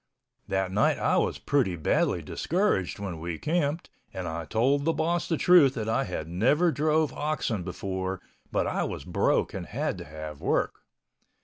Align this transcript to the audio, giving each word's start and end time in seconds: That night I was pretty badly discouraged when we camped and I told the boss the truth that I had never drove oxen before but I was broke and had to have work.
That 0.47 0.71
night 0.71 0.97
I 0.97 1.17
was 1.17 1.37
pretty 1.37 1.75
badly 1.75 2.23
discouraged 2.23 2.97
when 2.97 3.19
we 3.19 3.37
camped 3.37 3.91
and 4.11 4.27
I 4.27 4.45
told 4.45 4.83
the 4.83 4.93
boss 4.93 5.29
the 5.29 5.37
truth 5.37 5.75
that 5.75 5.87
I 5.87 6.05
had 6.05 6.27
never 6.27 6.71
drove 6.71 7.13
oxen 7.13 7.61
before 7.61 8.19
but 8.51 8.65
I 8.65 8.83
was 8.83 9.05
broke 9.05 9.53
and 9.53 9.67
had 9.67 9.99
to 9.99 10.05
have 10.05 10.41
work. 10.41 10.73